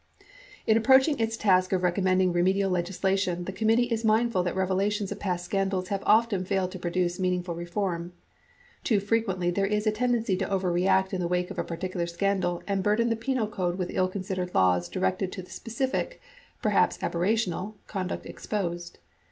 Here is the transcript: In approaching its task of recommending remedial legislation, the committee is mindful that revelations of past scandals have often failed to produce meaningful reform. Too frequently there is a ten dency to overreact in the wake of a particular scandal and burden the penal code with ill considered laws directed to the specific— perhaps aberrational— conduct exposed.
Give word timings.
In 0.65 0.77
approaching 0.77 1.19
its 1.19 1.37
task 1.37 1.71
of 1.71 1.83
recommending 1.83 2.33
remedial 2.33 2.71
legislation, 2.71 3.43
the 3.43 3.51
committee 3.51 3.83
is 3.83 4.03
mindful 4.03 4.41
that 4.41 4.55
revelations 4.55 5.11
of 5.11 5.19
past 5.19 5.45
scandals 5.45 5.89
have 5.89 6.01
often 6.07 6.43
failed 6.43 6.71
to 6.71 6.79
produce 6.79 7.19
meaningful 7.19 7.53
reform. 7.53 8.13
Too 8.83 8.99
frequently 8.99 9.51
there 9.51 9.67
is 9.67 9.85
a 9.85 9.91
ten 9.91 10.11
dency 10.13 10.39
to 10.39 10.47
overreact 10.49 11.13
in 11.13 11.21
the 11.21 11.27
wake 11.27 11.51
of 11.51 11.59
a 11.59 11.63
particular 11.63 12.07
scandal 12.07 12.63
and 12.65 12.81
burden 12.81 13.09
the 13.11 13.15
penal 13.15 13.45
code 13.45 13.77
with 13.77 13.91
ill 13.93 14.07
considered 14.07 14.55
laws 14.55 14.89
directed 14.89 15.31
to 15.33 15.43
the 15.43 15.51
specific— 15.51 16.19
perhaps 16.63 16.97
aberrational— 16.97 17.75
conduct 17.93 18.25
exposed. 18.25 18.97